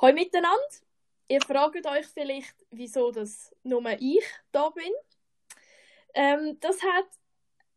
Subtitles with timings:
[0.00, 0.56] Hallo miteinander.
[1.26, 4.92] Ihr fragt euch vielleicht, wieso das nur ich da bin.
[6.14, 7.08] Ähm, das hat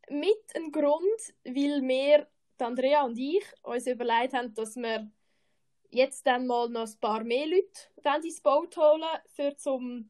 [0.08, 5.10] mit einem Grund, weil wir, Andrea und ich, uns überlegt haben, dass wir
[5.90, 9.02] jetzt dann mal noch ein paar mehr Leute ins Boot holen,
[9.34, 10.08] für zum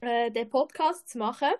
[0.00, 1.52] äh, den Podcast zu machen.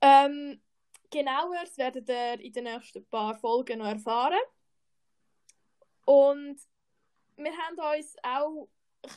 [0.00, 0.62] Ähm,
[1.10, 4.40] genauer werdet ihr in den nächsten paar Folgen noch erfahren.
[6.06, 6.58] Und
[7.36, 8.68] wir haben uns auch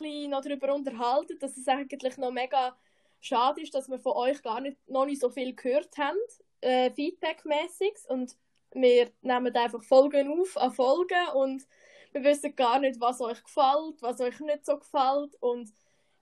[0.02, 2.76] ein noch darüber unterhalten, dass es eigentlich noch mega
[3.20, 6.18] schade ist, dass wir von euch gar nicht, noch nicht so viel gehört haben,
[6.62, 7.94] äh, feedbackmäßig.
[8.08, 8.36] Und
[8.72, 11.68] wir nehmen einfach Folgen auf an Folgen und
[12.12, 15.36] wir wissen gar nicht, was euch gefällt, was euch nicht so gefällt.
[15.40, 15.72] Und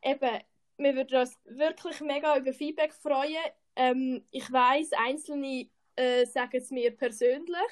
[0.03, 0.39] eben,
[0.77, 3.35] wir würden uns wirklich mega über Feedback freuen.
[3.75, 7.71] Ähm, ich weiß, einzelne äh, sagen es mir persönlich,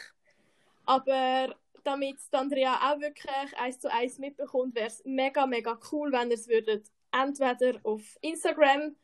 [0.86, 6.30] aber damit Andrea auch wirklich eins zu eins mitbekommt, wäre es mega, mega cool, wenn
[6.30, 8.95] ihr es würdet entweder auf Instagram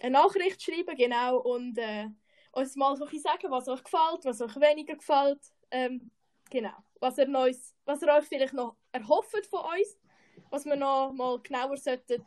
[0.01, 2.09] eine Nachricht schreiben, genau, und äh,
[2.53, 5.41] uns mal so sagen, was euch gefällt, was euch weniger gefällt.
[5.71, 6.11] Ähm,
[6.51, 9.99] genau, was ihr, neues, was ihr euch vielleicht noch erhofft von uns,
[10.51, 12.25] was wir noch mal genauer sollten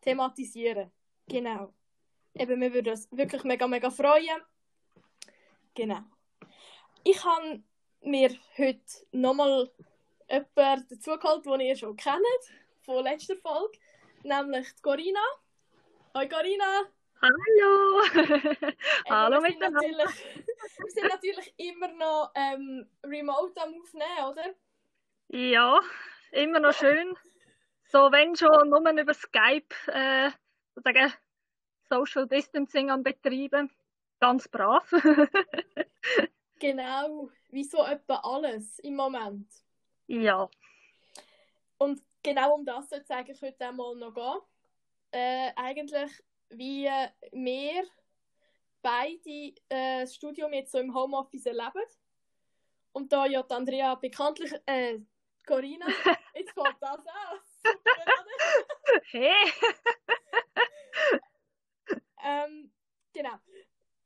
[0.00, 0.90] thematisieren.
[1.28, 1.72] Genau.
[2.34, 4.40] Eben, wir würden uns wirklich mega, mega freuen.
[5.74, 6.00] Genau.
[7.04, 7.62] Ich habe
[8.02, 8.80] mir heute
[9.12, 9.70] nochmal
[10.28, 12.16] jemanden dazugeholt, den ihr schon kennt
[12.90, 13.78] von letzter Folge,
[14.24, 15.20] nämlich die Corinna.
[16.12, 16.82] Hoi Corinna!
[17.22, 18.02] Hallo!
[19.08, 19.80] Hallo miteinander!
[20.78, 24.54] wir sind natürlich immer noch ähm, remote am Aufnehmen, oder?
[25.28, 25.78] Ja,
[26.32, 27.16] immer noch schön.
[27.84, 30.32] So, wenn schon, nur über Skype äh,
[30.74, 31.12] sozusagen
[31.88, 33.70] Social Distancing am Betreiben.
[34.18, 34.90] Ganz brav.
[36.58, 39.48] genau, wie so etwa alles im Moment.
[40.08, 40.50] Ja.
[41.78, 44.40] Und genau um das soll es eigentlich heute einmal noch gehen.
[45.12, 46.10] Äh, eigentlich,
[46.50, 46.88] wie
[47.32, 47.84] wir
[48.82, 51.84] beide äh, das Studium jetzt so im Homeoffice erleben.
[52.92, 54.98] Und da ja die Andrea bekanntlich, äh,
[55.46, 55.86] Corinna,
[56.34, 57.60] jetzt fällt das aus.
[59.10, 59.52] hey!
[62.24, 62.72] ähm,
[63.12, 63.38] genau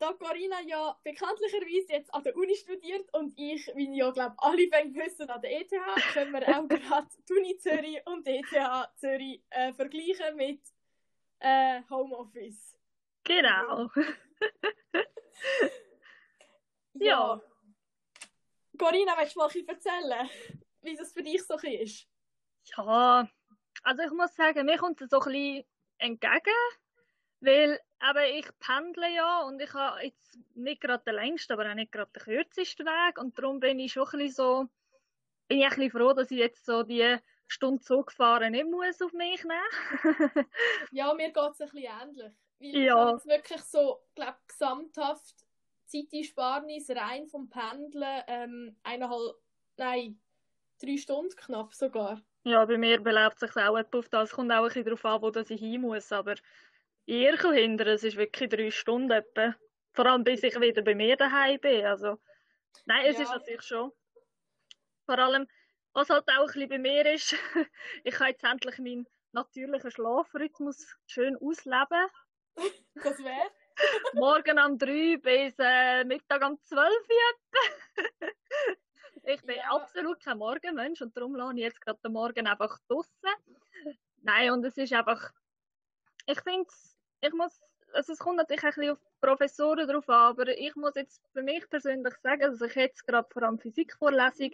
[0.05, 4.71] da Corinna ja bekanntlicherweise jetzt an der Uni studiert und ich, wie ja glaube alle
[4.95, 5.71] wissen, an der ETH,
[6.13, 10.61] können wir auch gerade die Uni Zürich und die ETH Zürich äh, vergleichen mit
[11.39, 12.77] äh, Homeoffice.
[13.25, 13.91] Genau.
[16.95, 17.41] ja.
[18.79, 20.29] Corinna, willst du mal ein erzählen,
[20.83, 22.07] wie das für dich so ist?
[22.77, 23.29] Ja,
[23.83, 25.65] also ich muss sagen, mir kommt es so ein bisschen
[25.99, 26.61] entgegen,
[27.41, 31.75] weil aber ich pendle ja und ich habe jetzt nicht gerade den längsten, aber auch
[31.75, 34.69] nicht gerade den kürzesten Weg und darum bin ich schon ein bisschen so,
[35.49, 37.17] bin ich ein bisschen froh, dass ich jetzt so die
[37.47, 40.47] Stunde Zug fahren nicht muss auf mich nehmen.
[40.93, 42.33] ja, mir geht es ein bisschen ähnlich.
[42.61, 43.17] Weil ja.
[43.17, 45.47] ich wirklich so, glaube gesamthaft
[45.87, 49.37] Zeitersparnis rein vom Pendeln ähm, eineinhalb,
[49.77, 50.21] nein,
[50.81, 52.21] drei Stunden knapp sogar.
[52.45, 54.31] Ja, bei mir belebt sich auch etwa auf das.
[54.31, 56.35] Es kommt auch ein bisschen darauf an, wo ich hin muss, aber
[57.07, 59.55] Irkel hinter, es ist wirklich drei Stunden etwa.
[59.93, 61.85] Vor allem bis ich wieder bei mir daheim bin.
[61.85, 62.19] Also,
[62.87, 63.23] nein, es ja.
[63.25, 63.93] ist natürlich schon.
[65.07, 65.47] Vor allem,
[65.93, 67.35] was halt auch ein bisschen bei mir ist,
[68.05, 72.09] ich kann jetzt endlich meinen natürlichen Schlafrhythmus schön ausleben.
[72.95, 73.51] Das wäre?
[74.15, 77.09] Morgen um drei bis äh, Mittag um zwölf
[79.25, 79.71] Ich bin ja.
[79.71, 83.13] absolut kein Morgenmensch und darum lasse ich jetzt gerade den Morgen einfach draußen.
[84.23, 85.33] Nein, und es ist einfach,
[86.27, 86.94] ich finde es
[87.25, 87.61] ich muss,
[87.93, 91.43] also es kommt natürlich ein bisschen auf Professoren drauf an, aber ich muss jetzt für
[91.43, 94.53] mich persönlich sagen, dass ich jetzt gerade vor allem Physikvorlesung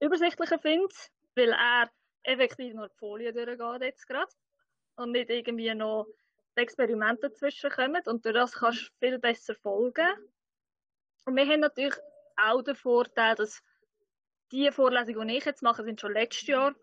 [0.00, 0.94] übersichtlicher finde,
[1.34, 1.90] weil er
[2.22, 4.30] effektiv nur die Folie durchgeht jetzt gerade
[4.96, 6.06] und nicht irgendwie noch
[6.56, 10.08] die Experimente dazwischen kommen und durch das kannst du viel besser folgen.
[11.24, 11.96] Und wir haben natürlich
[12.36, 13.62] auch den Vorteil, dass
[14.52, 16.74] die Vorlesungen, die ich jetzt mache, sind schon letztes Jahr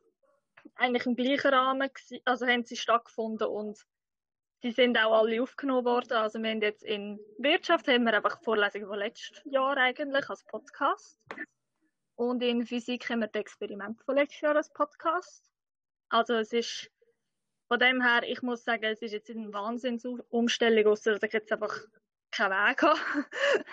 [0.75, 1.90] eigentlich im gleichen Rahmen,
[2.25, 3.86] also haben sie stattgefunden und
[4.63, 6.13] die sind auch alle aufgenommen worden.
[6.13, 10.30] Also wir haben jetzt in Wirtschaft haben wir einfach die Vorlesung von letztes Jahr eigentlich
[10.30, 11.19] als Podcast.
[12.15, 15.51] Und in Physik haben wir das Experiment von letztes Jahr als Podcast.
[16.10, 16.89] Also es ist
[17.68, 21.51] von dem her, ich muss sagen, es ist jetzt eine Wahnsinnsumstellung, außer dass ich jetzt
[21.51, 21.77] einfach
[22.31, 23.00] keinen Weg habe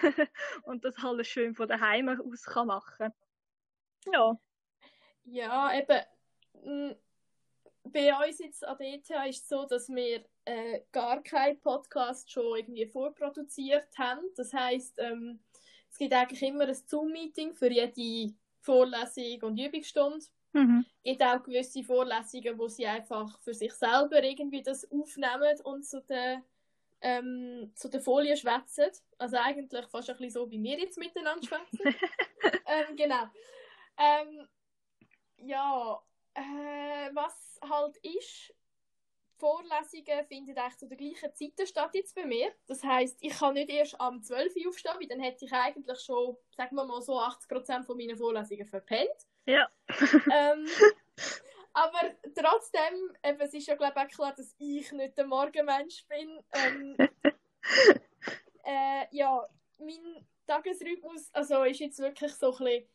[0.62, 3.12] und das alles schön von daheim aus kann machen.
[4.12, 4.38] Ja.
[5.24, 6.96] Ja, eben.
[7.84, 12.30] Bei uns jetzt an der ETH ist es so, dass wir äh, gar keinen Podcast
[12.30, 14.22] schon irgendwie vorproduziert haben.
[14.36, 15.40] Das heisst, ähm,
[15.90, 20.26] es gibt eigentlich immer ein Zoom-Meeting für jede Vorlesung und Übungsstunde.
[20.52, 20.84] Mhm.
[21.02, 25.84] Es gibt auch gewisse Vorlesungen, wo sie einfach für sich selber irgendwie das aufnehmen und
[25.86, 26.42] zu den,
[27.00, 28.90] ähm, zu den Folien schwätzen.
[29.18, 31.80] Also eigentlich fast ein bisschen so, wie wir jetzt miteinander schwätzen.
[32.66, 33.24] ähm, genau.
[33.96, 34.48] Ähm,
[35.38, 36.02] ja,
[36.40, 38.54] äh, was halt ist,
[39.40, 42.52] Vorlesungen finden eigentlich zu der gleichen Zeit statt jetzt bei mir.
[42.66, 46.00] Das heisst, ich kann nicht erst am 12 Uhr aufstehen, weil dann hätte ich eigentlich
[46.00, 49.26] schon, sagen wir mal so, 80% von meinen Vorlesungen verpennt.
[49.46, 49.68] Ja.
[50.32, 50.66] ähm,
[51.72, 52.00] aber
[52.34, 56.42] trotzdem, eben, es ist ja glaube ich auch klar, dass ich nicht der Morgenmensch bin.
[56.52, 56.96] Ähm,
[58.64, 59.46] äh, ja,
[59.78, 62.88] mein Tagesrhythmus also ist jetzt wirklich so ein bisschen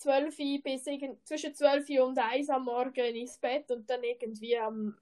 [0.00, 0.84] 12 bis
[1.24, 4.96] zwischen 12 und 1 am Morgen ins Bett und dann irgendwie am,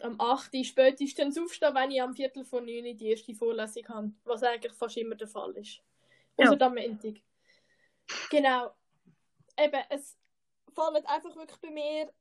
[0.00, 3.88] am 8 Uhr spätestens aufstehen, wenn ich am Viertel vor 9 Uhr die erste Vorlesung
[3.88, 5.80] habe, was eigentlich fast immer der Fall ist.
[6.36, 6.50] Ja.
[6.50, 7.20] Außer am Montag.
[8.30, 8.74] Genau.
[9.56, 10.16] Eben, es
[10.74, 12.12] fallen einfach wirklich bei mir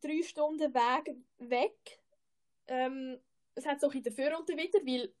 [0.00, 2.00] drei Stunden Weg weg.
[2.68, 3.20] Ähm,
[3.54, 5.12] es hat so ein dafür und wieder, weil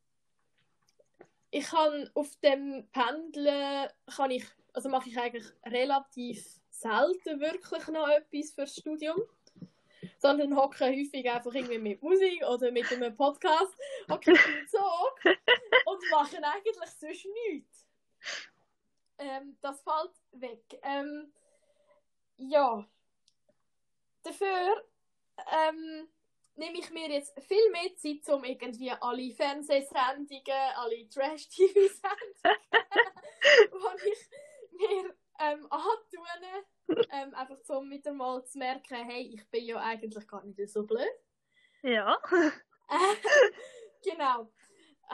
[1.50, 4.44] ich kann auf dem Pendeln kann ich
[4.78, 9.20] also mache ich eigentlich relativ selten wirklich noch etwas fürs Studium.
[10.18, 13.74] Sondern hocke häufig einfach irgendwie mit Musik oder mit einem Podcast,
[14.08, 14.34] hocke
[14.68, 15.34] Zug
[15.84, 17.88] und mache eigentlich sonst nichts.
[19.18, 20.62] Ähm, das fällt weg.
[20.82, 21.32] Ähm,
[22.36, 22.86] ja.
[24.22, 24.84] Dafür
[25.68, 26.08] ähm,
[26.54, 32.58] nehme ich mir jetzt viel mehr Zeit, um irgendwie alle Fernsehsendungen, alle Trash-TV-Sendungen,
[34.04, 34.47] die ich
[34.78, 40.26] mir ähm, antun, ähm, einfach so mit einmal zu merken, hey, ich bin ja eigentlich
[40.26, 41.06] gar nicht so blöd.
[41.82, 42.18] Ja.
[44.02, 44.52] genau.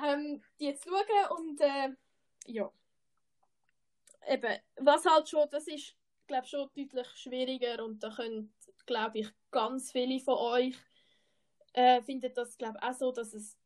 [0.03, 1.91] Ähm, die zu schauen und äh,
[2.47, 2.71] ja.
[4.27, 5.95] Eben, was halt schon, das ist,
[6.27, 8.55] glaube schon deutlich schwieriger und da können,
[8.87, 10.77] glaube ich, ganz viele von euch
[11.75, 13.59] äh, finden das, glaube auch so, dass es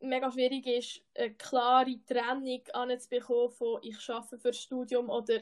[0.00, 5.40] mega schwierig ist, eine klare Trennung anzubekommen von ich arbeite für das Studium oder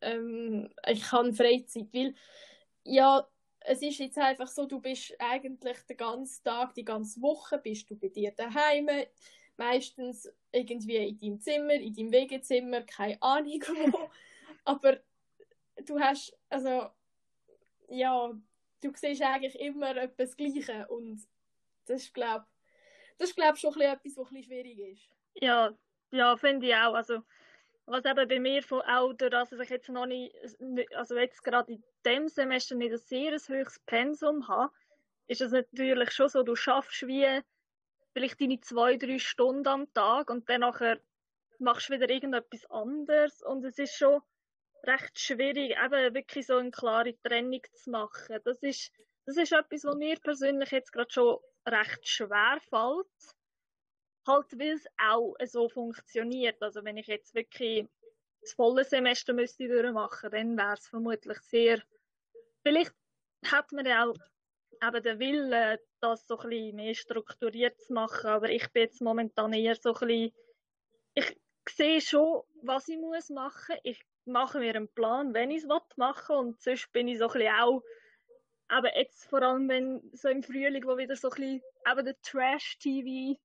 [0.00, 1.92] ähm, ich habe Freizeit.
[1.92, 2.14] Weil,
[2.84, 3.26] ja,
[3.60, 7.90] es ist jetzt einfach so, du bist eigentlich den ganzen Tag, die ganze Woche bist
[7.90, 8.88] du bei dir daheim,
[9.56, 14.10] meistens irgendwie in deinem Zimmer, in deinem Wegezimmer, keine Ahnung wo.
[14.64, 15.00] Aber
[15.84, 16.88] du hast, also,
[17.88, 18.32] ja,
[18.80, 21.22] du siehst eigentlich immer etwas Gleiche und
[21.86, 22.46] das ist, glaube
[23.20, 25.10] das ist, glaube schon etwas, was ein schwierig ist.
[25.34, 25.76] Ja,
[26.10, 26.94] ja, finde ich auch.
[26.94, 27.22] Also,
[27.84, 30.34] was eben bei mir von auch dass ich jetzt noch nicht,
[30.94, 34.72] also jetzt gerade in dem Semester nicht ein sehr höchstes Pensum habe,
[35.26, 37.42] ist es natürlich schon so, du schaffst wie
[38.14, 40.98] vielleicht deine zwei, drei Stunden am Tag und dann nachher
[41.58, 44.22] machst du wieder irgendetwas anderes und es ist schon
[44.84, 48.40] recht schwierig, eben wirklich so eine klare Trennung zu machen.
[48.44, 48.90] Das ist,
[49.26, 53.06] das ist etwas, was mir persönlich jetzt gerade schon recht schwer fällt.
[54.26, 56.62] Halt, weil es auch so funktioniert.
[56.62, 57.86] Also wenn ich jetzt wirklich
[58.40, 61.82] das volle Semester müsste durchmachen, dann wäre es vermutlich sehr,
[62.62, 62.94] vielleicht
[63.44, 64.16] hat man ja auch
[64.82, 69.02] eben den Willen, das so ein bisschen mehr strukturiert zu machen, aber ich bin jetzt
[69.02, 70.32] momentan eher so ein bisschen,
[71.14, 73.76] ich sehe schon, was ich muss machen.
[73.82, 77.26] Ich mache mir einen Plan, wenn ich es machen will und sonst bin ich so
[77.26, 77.82] ein bisschen auch
[78.70, 82.20] aber jetzt vor allem, wenn so im Frühling, wo wieder so ein bisschen eben der
[82.22, 83.38] Trash-TV,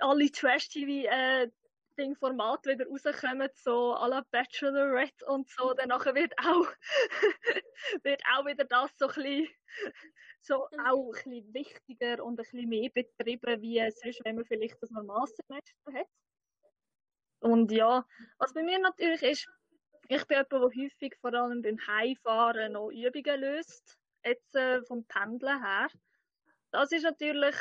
[0.00, 1.50] alle Trash-TV äh,
[1.98, 6.66] wieder rauskommen, so à la Bachelorette und so, dann nachher wird auch,
[8.02, 9.48] wird auch wieder das so ein bisschen,
[10.40, 10.80] so mhm.
[10.80, 14.90] auch ein bisschen wichtiger und ein bisschen mehr betrieben, wie sonst, wenn man vielleicht das
[14.90, 16.08] Normalsemester hat.
[17.40, 18.04] Und ja,
[18.38, 19.48] was bei mir natürlich ist,
[20.08, 25.04] ich bin jemand, der häufig vor allem beim Heimfahren noch Übungen löst jetzt äh, vom
[25.06, 25.88] Pendeln her.
[26.70, 27.54] Das ist natürlich,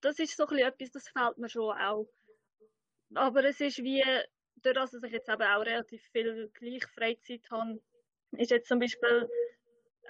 [0.00, 2.08] das ist so ein etwas, das fällt mir schon auch.
[3.14, 4.04] Aber es ist wie,
[4.56, 7.80] dadurch, dass ich jetzt eben auch relativ viel gleich Freizeit habe,
[8.32, 9.28] ist jetzt zum Beispiel,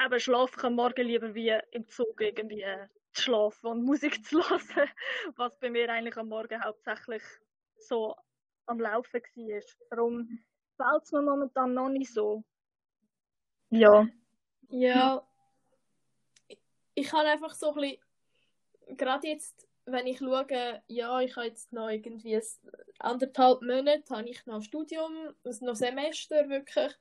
[0.04, 2.66] eben schlafe ich am Morgen lieber wie im Zug irgendwie
[3.12, 4.90] zu schlafen und Musik zu hören,
[5.36, 7.22] was bei mir eigentlich am Morgen hauptsächlich
[7.76, 8.16] so
[8.66, 9.62] am Laufen war.
[9.90, 10.44] Darum
[10.76, 12.42] fällt es mir momentan noch nicht so.
[13.70, 14.08] Ja.
[14.70, 15.27] Ja,
[16.98, 21.72] ich habe einfach so ein bisschen, gerade jetzt, wenn ich schaue, ja, ich habe jetzt
[21.72, 22.40] noch irgendwie
[22.98, 26.92] anderthalb Monate, habe ich noch Studium, also noch Semester wirklich,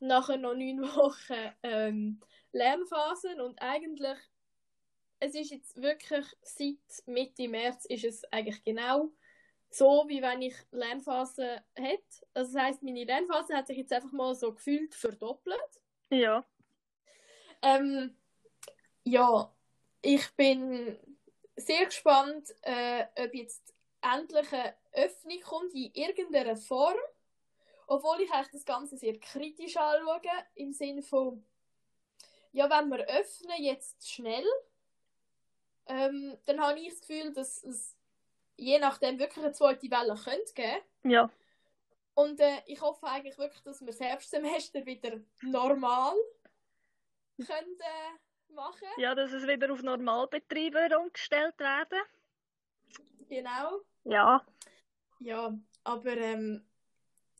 [0.00, 2.20] und nachher noch neun Wochen ähm,
[2.52, 4.18] Lernphasen und eigentlich,
[5.20, 9.10] es ist jetzt wirklich seit Mitte März ist es eigentlich genau
[9.70, 12.26] so, wie wenn ich Lernphase hätte.
[12.34, 15.80] Also das heisst, meine Lernphase hat sich jetzt einfach mal so gefühlt verdoppelt.
[16.10, 16.46] Ja.
[17.62, 18.16] Ähm,
[19.10, 19.52] ja,
[20.02, 20.98] ich bin
[21.56, 26.98] sehr gespannt, äh, ob jetzt endlich eine Öffnung kommt in irgendeiner Form.
[27.86, 30.20] Obwohl ich eigentlich das Ganze sehr kritisch anschaue,
[30.54, 31.42] im Sinne von,
[32.52, 34.44] ja, wenn wir öffnen, jetzt schnell,
[35.86, 37.96] ähm, dann habe ich das Gefühl, dass es
[38.56, 40.82] je nachdem wirklich eine zweite Welle könnte geben.
[41.04, 41.30] Ja.
[42.14, 46.14] Und äh, ich hoffe eigentlich wirklich, dass wir das Herbstsemester wieder normal
[47.46, 48.88] können äh, machen.
[48.96, 52.00] Ja, dass es wieder auf Normalbetriebe umgestellt werden.
[53.28, 53.80] Genau.
[54.04, 54.44] Ja.
[55.20, 56.64] Ja, aber ähm,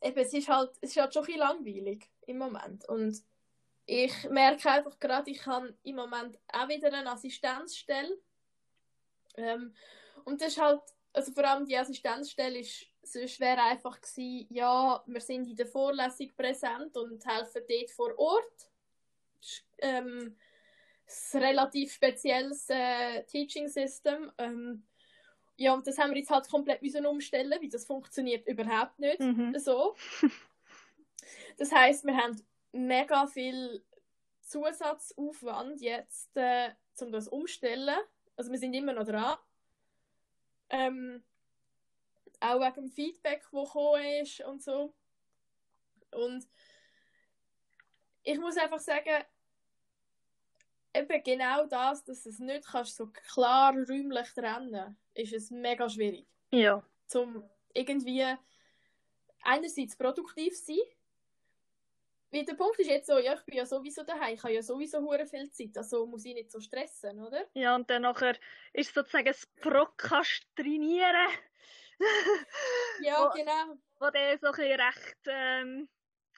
[0.01, 2.87] eben, es ist halt, es ist halt schon ein bisschen langweilig im Moment.
[2.87, 3.23] Und
[3.85, 8.17] ich merke einfach gerade, ich habe im Moment auch wieder eine Assistenzstelle.
[9.35, 9.73] Ähm,
[10.25, 10.81] und das ist halt
[11.13, 15.67] also vor allem die Assistenzstelle ist, sonst wäre einfach gewesen, ja, wir sind in der
[15.67, 18.71] Vorlesung präsent und helfen dort vor Ort.
[19.79, 20.37] Ähm,
[21.33, 24.31] relativ spezielles äh, Teaching System.
[24.37, 24.83] Ähm,
[25.57, 29.19] ja, und das haben wir jetzt halt komplett müssen umstellen, weil das funktioniert überhaupt nicht
[29.19, 29.57] Mhm.
[29.59, 29.95] so.
[31.57, 33.83] Das heißt, wir haben mega viel
[34.41, 36.69] Zusatzaufwand jetzt, äh,
[37.01, 37.97] um das umstellen.
[38.37, 39.37] Also wir sind immer noch dran.
[40.69, 41.23] Ähm,
[42.39, 44.93] auch wegen dem Feedback, das gekommen ist und so.
[46.11, 46.47] Und
[48.23, 49.23] ich muss einfach sagen,
[50.93, 55.89] eben genau das, dass du es nicht kannst, so klar räumlich trennen, ist es mega
[55.89, 56.27] schwierig.
[56.51, 56.83] Ja.
[57.07, 58.25] Zum irgendwie
[59.43, 60.85] einerseits produktiv zu sein.
[62.31, 64.61] Weil der Punkt ist jetzt so, ja, ich bin ja sowieso daheim, ich habe ja
[64.61, 67.43] sowieso hure viel Zeit, also muss ich nicht so stressen, oder?
[67.53, 68.37] Ja, und dann nachher
[68.73, 71.27] ist sozusagen das Prokrastinieren,
[73.01, 73.77] Ja, Wo- genau.
[73.99, 75.89] wo der so ein recht, ähm,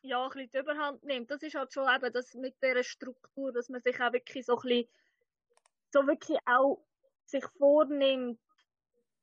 [0.02, 1.32] ja, ein bisschen die Überhand nimmt.
[1.32, 4.58] Das ist halt schon eben das mit dieser Struktur, dass man sich auch wirklich so
[4.58, 4.90] ein bisschen,
[5.92, 6.84] so wirklich auch
[7.26, 8.40] sich vornimmt.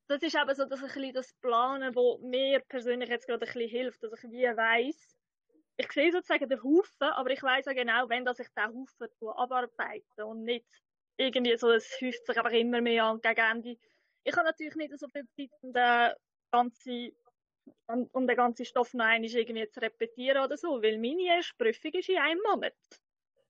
[0.07, 3.53] Das ist eben so das, ein bisschen das Planen, wo mir persönlich jetzt gerade ein
[3.53, 5.15] bisschen hilft, dass ich wie weiss,
[5.77, 9.07] ich sehe sozusagen den Haufen, aber ich weiß ja genau, wenn dass ich den Haufen
[9.37, 10.65] abarbeite und nicht
[11.15, 13.77] irgendwie so, es häuft sich einfach immer mehr an gegen Ende.
[14.23, 16.13] Ich habe natürlich nicht so viel Zeit, um den
[16.51, 17.11] ganzen,
[17.87, 21.55] um um den ganzen Stoff noch einmal irgendwie zu repetieren oder so, weil meine erste
[21.57, 22.73] Prüfung ist in einem Monat.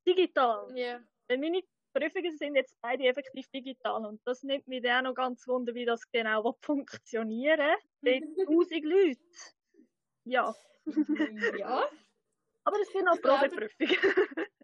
[0.08, 0.72] Digital.
[0.76, 1.02] Ja.
[1.28, 1.62] Weil meine
[1.94, 5.74] Prüfungen sind jetzt beide effektiv digital und das nimmt mich dann auch noch ganz wunder,
[5.74, 8.22] wie das genau funktionieren will.
[8.48, 9.20] 1000 Leute.
[10.26, 10.56] Ja,
[11.58, 11.90] ja.
[12.64, 13.98] aber es sind auch Probeprüfungen.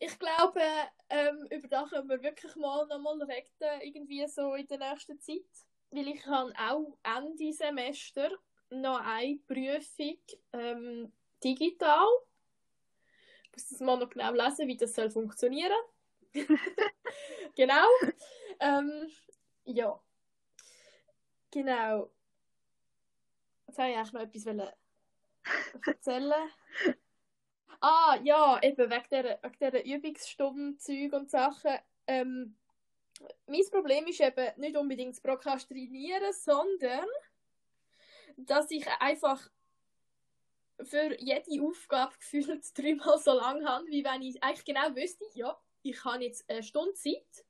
[0.00, 0.60] Ich glaube,
[1.08, 5.42] ähm, über das können wir wirklich mal nochmal reden, irgendwie so in der nächsten Zeit.
[5.90, 8.30] Weil ich habe auch Ende Semester
[8.70, 10.18] noch eine Prüfung
[10.52, 12.06] ähm, digital.
[13.44, 15.78] Ich muss das mal noch genau lesen, wie das soll funktionieren.
[17.56, 17.86] genau.
[18.60, 19.08] Ähm,
[19.64, 20.00] ja.
[21.50, 22.10] Genau.
[23.66, 24.74] Jetzt habe ich eigentlich noch etwas
[25.86, 26.50] erzählen.
[27.80, 31.78] Ah, ja, eben wegen dieser, wegen dieser Übungsstunden-Zeug und Sachen.
[32.06, 32.56] Ähm,
[33.46, 37.06] mein Problem ist eben nicht unbedingt das Prokrastinieren, sondern
[38.46, 39.50] dass ich einfach
[40.80, 45.58] für jede Aufgabe gefühlt dreimal so lang habe, wie wenn ich eigentlich genau wüsste, ja,
[45.82, 47.44] ich habe jetzt eine Stunde Zeit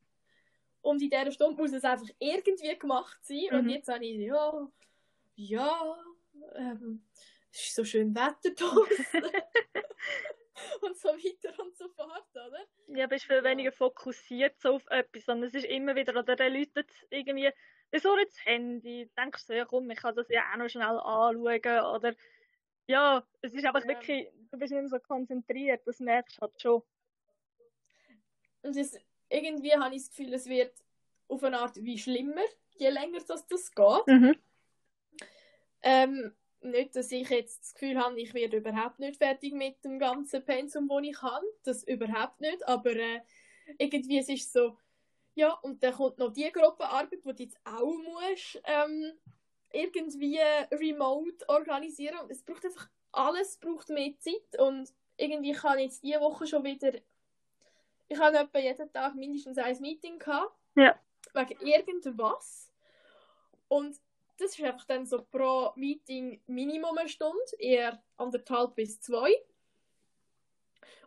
[0.81, 3.71] und in dieser Stunde muss es einfach irgendwie gemacht sein und Mhm.
[3.71, 4.69] jetzt habe ich, ja,
[5.37, 6.05] ja,
[6.55, 7.07] ähm,
[7.53, 9.23] es ist so schön Wetter draußen
[10.83, 12.67] und so weiter und so fort, oder?
[12.89, 16.53] Ja, bist viel weniger fokussiert so auf etwas, sondern es ist immer wieder, oder dann
[16.53, 17.51] läutet irgendwie,
[17.91, 20.85] dann so das Handy, denkst du, ja komm, ich kann das ja auch noch schnell
[20.85, 21.37] anschauen,
[21.97, 22.15] oder
[22.87, 23.89] ja, es ist einfach Ja.
[23.89, 26.83] wirklich, du bist nicht mehr so konzentriert, das merkst du halt schon.
[28.63, 30.75] Und es, irgendwie habe ich das Gefühl, es wird
[31.29, 32.45] auf eine Art wie schlimmer,
[32.77, 34.07] je länger das, das geht.
[34.07, 34.37] Mhm.
[35.83, 39.99] Ähm, nicht, dass ich jetzt das Gefühl habe, ich werde überhaupt nicht fertig mit dem
[39.99, 41.47] ganzen Pensum, das ich habe.
[41.65, 42.67] Das überhaupt nicht.
[42.67, 43.21] Aber äh,
[43.79, 44.77] irgendwie es ist so,
[45.39, 49.13] ja, und dann kommt noch die Gruppenarbeit, die du jetzt auch musst, ähm,
[49.73, 50.39] irgendwie
[50.73, 52.19] remote organisieren.
[52.19, 54.59] Und es braucht einfach, alles braucht mehr Zeit.
[54.59, 56.93] Und irgendwie kann ich jetzt diese Woche schon wieder
[58.09, 60.57] ich habe etwa jeden Tag mindestens ein Meeting gehabt.
[60.75, 60.99] Ja.
[61.35, 62.73] Wegen irgendwas.
[63.69, 63.97] Und
[64.39, 69.31] das ist einfach dann so pro Meeting Minimum eine Stunde, eher anderthalb bis zwei.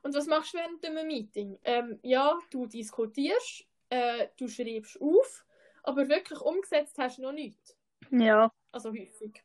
[0.04, 1.60] Und was machst du während einem Meeting?
[1.64, 5.46] Ähm, ja, du diskutierst, äh, du schreibst auf,
[5.84, 7.78] aber wirklich umgesetzt hast du noch nichts.
[8.10, 8.52] Ja.
[8.72, 9.44] Also häufig.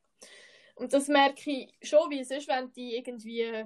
[0.76, 3.64] Und das merke ich schon, wie es ist, wenn du irgendwie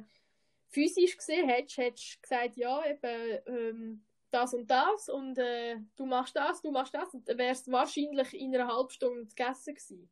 [0.69, 6.07] physisch gesehen hättest, hättest du gesagt, ja, eben ähm, das und das und äh, du
[6.07, 9.75] machst das, du machst das und dann wärst du wahrscheinlich in einer halben Stunde gegessen
[9.75, 10.11] gewesen.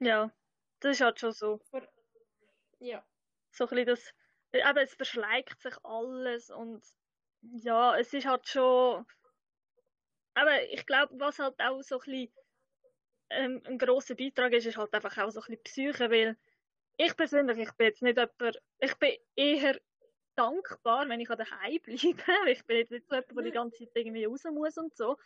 [0.00, 0.32] Ja,
[0.80, 1.60] das ist halt schon so.
[2.80, 3.04] Ja.
[3.52, 6.84] So ein bisschen das, aber es verschleicht sich alles und
[7.42, 9.06] ja, es ist halt schon,
[10.34, 12.32] aber ich glaube, was halt auch so ein bisschen
[13.30, 16.36] ähm, ein grosser Beitrag ist, ist halt einfach auch so ein bisschen Psyche, weil
[16.96, 19.80] ich persönlich, ich bin jetzt nicht jemand, ich bin eher
[20.34, 21.96] dankbar, wenn ich an daheim bleibe.
[22.50, 25.16] Ich bin jetzt nicht so jemand, der die ganze Zeit irgendwie raus muss und so.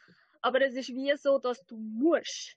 [0.43, 2.57] Aber es ist wie so, dass du musst.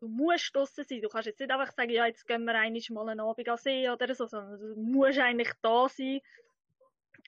[0.00, 1.02] Du musst draußen sein.
[1.02, 3.58] Du kannst jetzt nicht einfach sagen, ja, jetzt gehen wir einmal mal einen Abend an
[3.58, 6.20] See oder so, sondern du musst eigentlich da sein.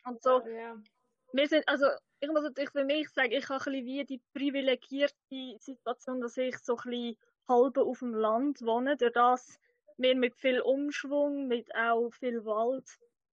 [0.05, 0.41] Und so.
[0.47, 0.77] Ja.
[1.33, 1.87] Wir sind, also,
[2.21, 6.59] ich muss natürlich für mich sagen, ich habe ein wie die privilegierte Situation, dass ich
[6.59, 7.17] so ein
[7.49, 9.59] halb auf dem Land wohne, durch das
[9.97, 12.87] wir mit viel Umschwung, mit auch viel Wald,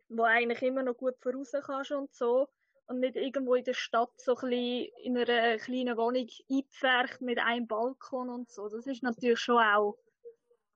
[0.09, 2.47] wo eigentlich immer noch gut voraus kannst und so,
[2.87, 7.67] und nicht irgendwo in der Stadt so ein in einer kleinen Wohnung eingepfercht mit einem
[7.67, 8.69] Balkon und so.
[8.69, 9.97] Das ist natürlich schon auch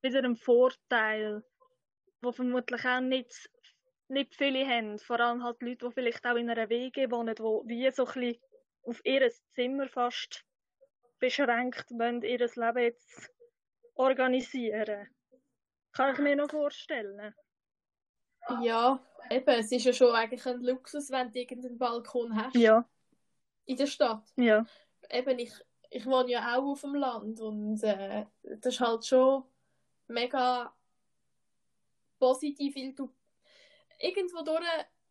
[0.02, 1.44] wieder ein Vorteil,
[2.22, 3.50] wo vermutlich auch nicht,
[4.12, 5.00] nicht viele haben.
[5.00, 8.14] Vor allem halt Leute, die vielleicht auch in einer WG wohnen, die wie so ein
[8.14, 8.42] bisschen
[8.84, 10.44] auf ihr Zimmer fast
[11.20, 13.32] beschränkt müssen, ihr Leben jetzt
[13.96, 15.08] organisieren.
[15.94, 17.34] Kann ich mir noch vorstellen.
[18.62, 19.00] Ja,
[19.30, 22.56] eben, es ist ja schon eigentlich ein Luxus, wenn du irgendeinen Balkon hast.
[22.56, 22.88] Ja.
[23.66, 24.24] In der Stadt.
[24.36, 24.66] Ja.
[25.10, 25.54] Eben, ich,
[25.90, 29.44] ich wohne ja auch auf dem Land und äh, das ist halt schon
[30.08, 30.74] mega
[32.20, 33.14] positiv, weil du
[34.02, 34.66] irgendwo durch,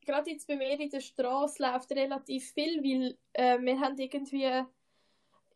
[0.05, 4.65] gerade jetzt bei mir in der Straße läuft relativ viel, weil äh, wir haben irgendwie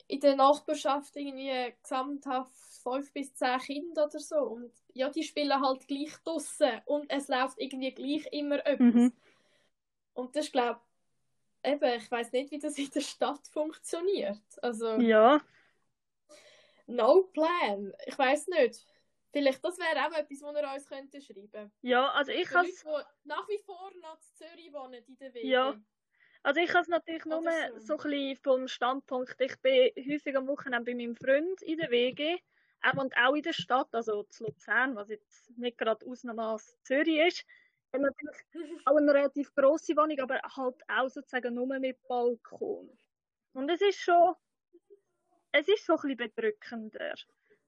[0.06, 4.36] in der Nachbarschaft irgendwie gesamthaft fünf bis zehn Kinder oder so.
[4.36, 8.94] Und ja, die spielen halt gleich draussen und es läuft irgendwie gleich immer etwas.
[8.94, 9.12] Mhm.
[10.12, 10.80] Und das glaube
[11.64, 14.42] eben, ich weiß nicht, wie das in der Stadt funktioniert.
[14.62, 15.40] Also, Ja.
[16.86, 17.94] no plan.
[18.06, 18.86] Ich weiß nicht.
[19.34, 23.28] Vielleicht, das wäre auch etwas, was ihr uns könnte schreiben Ja, also ich Leute, die
[23.28, 25.48] nach wie vor noch in Zürich wohnen, in der WG.
[25.48, 25.74] Ja.
[26.44, 27.98] also ich has natürlich nur Oder so.
[27.98, 31.90] so ein bisschen vom Standpunkt, ich bin häufig am Wochenende bei meinem Freund in der
[31.90, 32.38] WG.
[32.80, 37.18] Er wohnt auch in der Stadt, also zu Luzern, was jetzt nicht gerade Ausnahmsmaß Zürich
[37.26, 37.44] ist.
[37.90, 38.46] Er hat natürlich
[38.86, 42.96] auch eine relativ grosse Wohnung, aber halt auch sozusagen nur mit Balkon.
[43.52, 44.34] Und es ist schon,
[45.50, 47.14] es ist so ein bisschen bedrückender.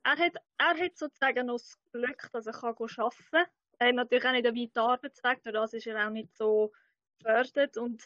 [0.06, 3.46] Er hat, er hat sozusagen noch das Glück, dass er kann arbeiten kann.
[3.78, 6.72] Er hat natürlich auch nicht einen weiten Arbeitsweg, durch das ist er auch nicht so
[7.18, 7.76] gefördert.
[7.76, 8.04] Und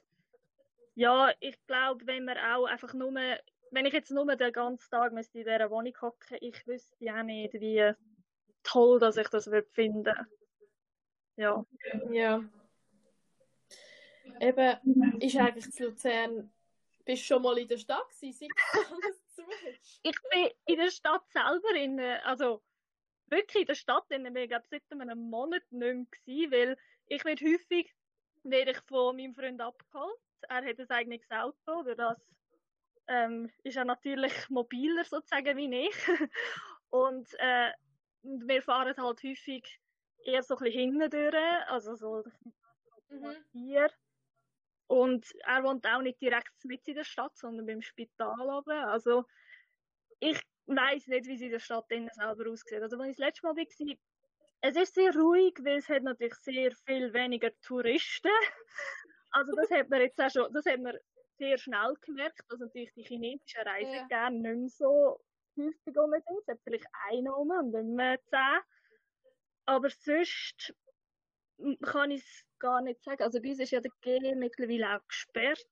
[0.95, 5.13] ja, ich glaube, wenn man auch einfach nur, wenn ich jetzt nur den ganzen Tag
[5.13, 7.93] in dieser Wohnung hocken, ich wüsste auch nicht, wie
[8.63, 10.17] toll, dass ich das würde finden.
[11.37, 11.67] Ja.
[12.11, 12.43] Ja.
[14.41, 16.51] Eben, ist eigentlich zu Luzern,
[17.05, 18.49] bist du schon mal in der Stadt gewesen,
[20.03, 22.63] Ich bin in der Stadt selber, in, also
[23.27, 26.77] wirklich in der Stadt, in der ich glaube seit einem Monat nicht mehr gewesen, weil
[27.07, 27.95] ich werde häufig
[28.45, 30.19] werde ich von meinem Freund abgeholt.
[30.49, 32.19] Er hat ein eigenes Auto, durch das
[33.09, 35.97] ähm, ist er natürlich mobiler sozusagen wie ich.
[36.91, 37.73] Und äh,
[38.23, 39.81] wir fahren halt häufig
[40.25, 41.35] eher so ein bisschen hinten durch,
[41.69, 42.25] also so
[43.11, 43.45] Mhm.
[43.53, 43.91] hier.
[44.91, 48.73] Und er wohnt auch nicht direkt mit in der Stadt, sondern beim Spital oben.
[48.73, 49.23] Also
[50.19, 52.83] ich weiß nicht, wie sie in der Stadt innen selber aussieht.
[52.83, 53.97] Also als ich das letzte Mal war,
[54.63, 58.31] es ist sehr ruhig, weil es hat natürlich sehr viel weniger Touristen.
[59.33, 60.99] Also das hat man jetzt auch schon, das hat man
[61.39, 64.07] sehr schnell gemerkt, dass natürlich die chinesischen Reisen Ja.
[64.09, 65.21] gerne nicht mehr so
[65.57, 66.39] häufig rum sind.
[66.41, 68.59] Es hat vielleicht einen rum und nicht mehr zehn.
[69.67, 70.75] Aber sonst
[71.83, 73.23] kann ich es gar nicht sagen.
[73.23, 75.67] Also bei uns ist ja der G mittlerweile auch gesperrt.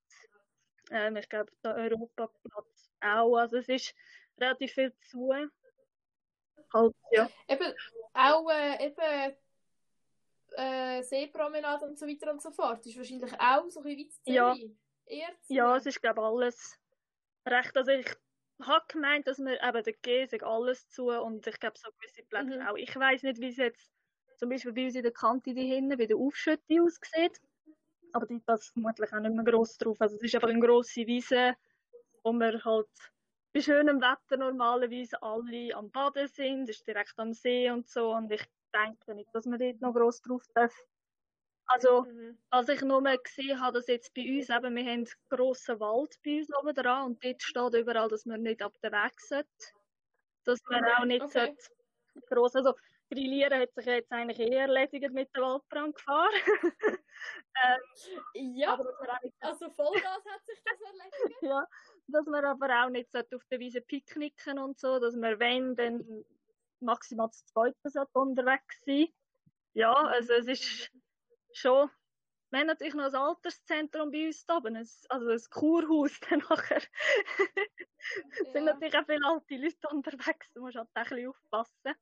[0.91, 3.37] Ähm, ich glaube, der Europaplatz auch.
[3.37, 3.95] Also es ist
[4.39, 5.33] relativ viel zu.
[6.73, 7.29] Halt, ja.
[7.49, 7.75] Eben,
[8.15, 9.37] auch äh, eben
[10.57, 12.85] äh, Seepromenade und so weiter und so fort.
[12.87, 14.55] Ist wahrscheinlich auch so ein bisschen wie Ja.
[14.55, 15.55] Zu.
[15.55, 16.79] Ja, es ist glaube alles
[17.47, 17.77] recht.
[17.77, 18.07] Also ich
[18.63, 22.23] habe gemeint, dass wir eben der G sagt alles zu und ich glaube so gewisse
[22.25, 22.67] Plätze Mhm.
[22.67, 22.77] auch.
[22.77, 23.91] Ich weiß nicht, wie es jetzt
[24.39, 27.41] zum Beispiel bei uns in der Kante die hinten bei der Aufschütte aussieht.
[28.13, 30.01] Aber die das vermutlich auch nicht mehr gross drauf.
[30.01, 31.55] Also es ist einfach eine grosse Wiese,
[32.23, 32.87] wo wir halt
[33.53, 38.15] bei schönem Wetter normalerweise alle am Baden sind, ist direkt am See und so.
[38.15, 40.75] Und ich denke nicht, dass man dort noch gross drauf darf.
[41.67, 42.39] Also, mhm.
[42.49, 46.19] als ich nur gesehen habe, dass jetzt bei uns eben, wir haben einen grossen Wald
[46.25, 49.49] bei uns oben dran und dort steht überall, dass man nicht ab den Weg sollte.
[50.45, 51.55] Dass man auch nicht okay.
[52.31, 52.75] gross, also
[53.11, 56.29] Grillieren hat sich jetzt eigentlich eher erledigt mit der Waldbrandgefahr.
[57.65, 58.79] ähm, ja,
[59.41, 61.37] also Vollgas hat sich das erledigt.
[61.43, 61.67] ja,
[62.09, 66.25] dass man aber auch nicht auf der Wiese picknicken und so, dass man, wenn, dann
[66.81, 67.75] maximal zu zweit
[68.13, 69.09] unterwegs sein
[69.73, 70.91] Ja, also es ist
[71.53, 71.91] schon.
[72.51, 76.83] Wir haben natürlich noch ein Alterszentrum bei uns oben, also ein Kurhaus dann nachher.
[78.31, 81.95] Es sind natürlich auch viele alte Leute unterwegs, da musst halt ein bisschen aufpassen.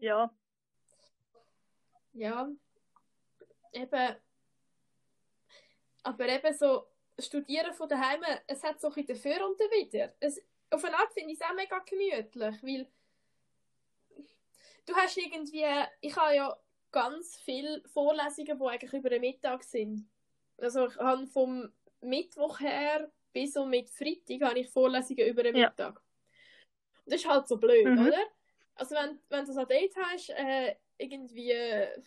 [0.00, 0.34] Ja.
[2.12, 2.48] Ja.
[3.72, 4.16] Eben.
[6.02, 6.86] Aber eben so,
[7.18, 10.14] Studieren von daheim, es hat so ein bisschen dafür und wieder.
[10.20, 12.86] Es, auf eine Art finde ich es auch mega gemütlich, weil
[14.86, 15.66] du hast irgendwie,
[16.00, 16.56] ich habe ja
[16.90, 20.08] ganz viele Vorlesungen, die eigentlich über den Mittag sind.
[20.58, 25.54] Also ich habe vom Mittwoch her bis und mit Freitag habe ich Vorlesungen über den
[25.54, 25.94] Mittag.
[25.94, 26.02] Ja.
[27.06, 28.06] Das ist halt so blöd, mhm.
[28.06, 28.22] oder?
[28.80, 32.02] Also wenn, wenn du so ein Date hast, äh, irgendwie äh,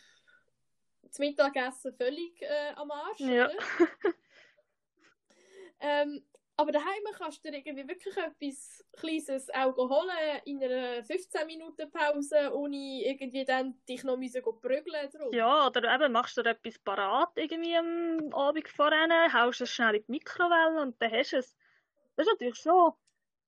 [1.04, 3.48] das Mittagessen völlig äh, am Arsch, ja.
[5.80, 6.26] ähm,
[6.58, 11.92] aber daheim kannst du dir irgendwie wirklich etwas Kleines auch holen in einer 15 Minuten
[11.92, 15.32] Pause, ohne irgendwie dann dich noch müssen prügeln drauf.
[15.32, 19.96] Ja, oder eben machst du dir etwas parat irgendwie am Abend vorher, haust es schnell
[19.96, 21.56] in die Mikrowelle und dann hast du es.
[22.16, 22.94] Das ist natürlich schon.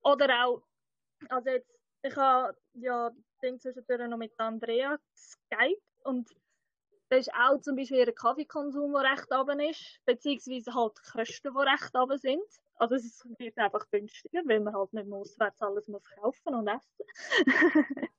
[0.03, 0.61] Oder auch,
[1.29, 1.74] also jetzt,
[2.05, 6.29] ich habe ja Ding zwischendurch noch mit Andrea Skype und
[7.09, 11.53] das ist auch zum Beispiel ihr Kaffeekonsum, der recht oben ist, beziehungsweise halt die Kosten,
[11.53, 12.43] die recht oben sind.
[12.77, 16.67] Also es wird einfach günstiger, weil man halt nicht mehr auswärts alles muss kaufen und
[16.67, 17.05] essen.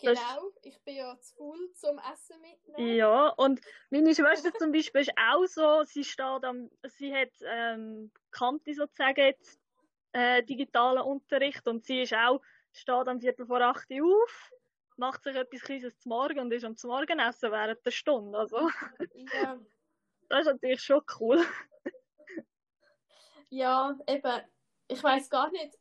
[0.00, 2.96] genau, ich bin ja zu faul zum Essen mitnehmen.
[2.96, 8.10] Ja, und meine Schwester zum Beispiel ist auch so, sie steht am, sie hat ähm,
[8.32, 9.63] Kante sozusagen jetzt
[10.14, 12.40] äh, digitalen Unterricht und sie ist auch,
[12.72, 14.52] steht am Viertel vor acht Uhr auf,
[14.96, 18.38] macht sich etwas Kleines zum Morgen und ist am Morgenessen während der Stunde.
[18.38, 18.70] Also,
[19.32, 19.58] ja.
[20.28, 21.44] das ist natürlich schon cool.
[23.50, 24.40] Ja, eben,
[24.88, 25.78] ich weiß gar nicht.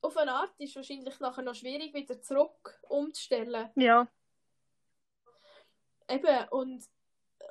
[0.00, 3.70] Auf eine Art ist es wahrscheinlich nachher noch schwierig, wieder zurück umzustellen.
[3.74, 4.06] Ja.
[6.08, 6.84] Eben, und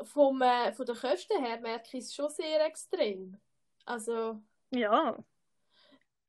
[0.03, 3.37] vom, äh, von den Kosten her merke ich es schon sehr extrem.
[3.85, 4.41] Also.
[4.71, 5.17] Ja,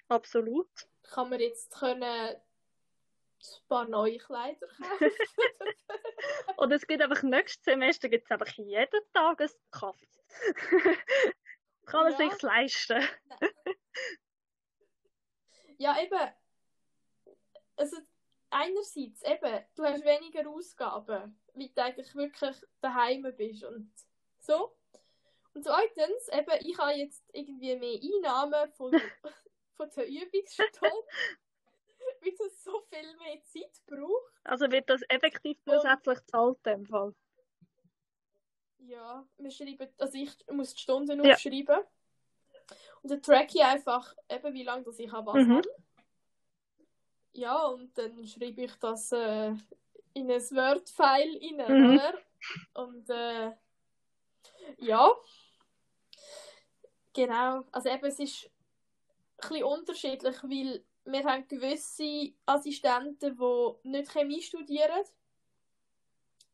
[0.08, 0.68] absolut.
[1.02, 2.36] Kann man jetzt können
[3.40, 5.10] ein paar neue Kleider kaufen.
[6.58, 10.08] Oder es gibt einfach nächstes Semester gibt's einfach jeden Tag einen Kaffee.
[11.86, 12.30] Kann man ja.
[12.30, 13.02] sich leisten?
[15.78, 16.32] ja, eben.
[17.76, 17.96] Also,
[18.50, 23.92] einerseits, eben, du hast weniger Ausgaben, weil du eigentlich wirklich daheim bist und
[24.38, 24.76] so.
[25.54, 29.00] Und zweitens, eben, ich habe jetzt irgendwie mehr Einnahmen von,
[29.78, 30.70] von der Übungsstunde,
[32.20, 34.32] weil das so viel mehr Zeit braucht.
[34.44, 37.14] Also wird das effektiv zusätzlich gezahlt in dem Fall?
[38.80, 41.32] Ja, wir schreiben, also ich muss die Stunden ja.
[41.34, 41.80] aufschreiben.
[43.02, 45.56] Und dann track ich einfach, eben wie lange dass ich was mhm.
[45.56, 45.68] habe.
[47.32, 49.54] Ja, und dann schreibe ich das äh,
[50.14, 51.94] in ein Word-File rein, mhm.
[51.94, 52.14] oder?
[52.74, 53.52] Und äh,
[54.78, 55.12] ja.
[57.12, 57.64] Genau.
[57.72, 58.50] Also eben, es ist
[59.38, 65.04] bisschen unterschiedlich, weil wir haben gewisse Assistenten, die nicht Chemie studieren.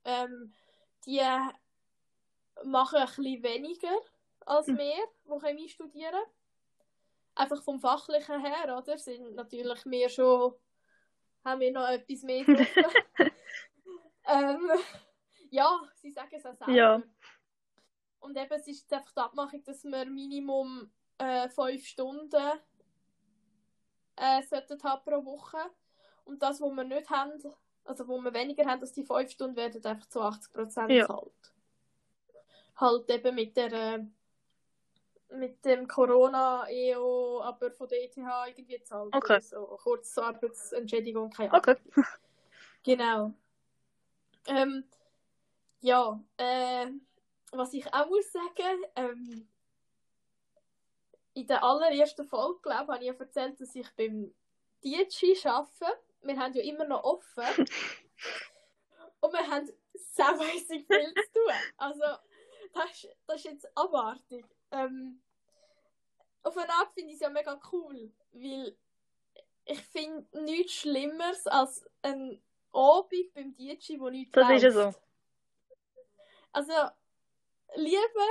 [0.05, 0.53] Ähm,
[1.07, 1.23] die
[2.64, 3.97] machen ein bisschen weniger
[4.47, 4.79] als hm.
[4.79, 6.23] wir, die Chemie studieren.
[7.35, 8.97] Einfach vom Fachlichen her, oder?
[8.97, 10.55] Sind natürlich wir schon,
[11.44, 12.47] haben wir noch etwas mehr
[14.27, 14.70] ähm,
[15.51, 16.73] ja, sie sagen es auch selber.
[16.73, 17.03] Ja.
[18.20, 22.53] Und eben, es ist einfach die Abmachung, dass wir Minimum äh, fünf Stunden
[24.16, 25.59] äh, sollten haben pro Woche.
[26.24, 27.33] Und das, was wir nicht haben,
[27.85, 31.09] also wo wir weniger haben als die fünf Stunden, werden einfach zu 80 Prozent ja.
[31.09, 31.33] halt.
[32.77, 34.05] Halt eben mit der äh,
[35.37, 39.14] mit dem Corona-EO, aber von der ETH irgendwie zahlt.
[39.14, 39.40] Okay.
[39.40, 41.77] So Kurzarbeitsentschädigung, keine Ahnung.
[41.77, 41.77] Okay.
[42.87, 43.33] Genau.
[44.46, 44.85] Ähm,
[45.81, 46.87] ja, äh,
[47.50, 49.48] was ich auch muss sagen, ähm,
[51.35, 54.35] in der allerersten Folge, glaube habe ich ja erzählt, dass ich beim
[54.83, 56.01] DJ arbeite.
[56.23, 57.44] Wir haben ja immer noch offen.
[59.20, 59.70] Und wir haben
[60.12, 61.53] saumässig viel zu tun.
[61.77, 62.05] Also,
[62.73, 64.47] das, ist, das ist jetzt abartig.
[64.70, 65.23] Ähm,
[66.42, 68.77] auf eine Art finde ich es ja mega cool, weil
[69.64, 72.42] ich finde nichts Schlimmeres als ein
[72.73, 74.57] Abend beim DJ, wo nichts Das läuft.
[74.57, 74.99] ist ja so.
[76.53, 76.73] Also,
[77.77, 78.29] lieber,